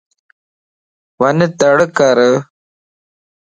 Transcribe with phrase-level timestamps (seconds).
[1.19, 2.17] وڃ تڙڪَر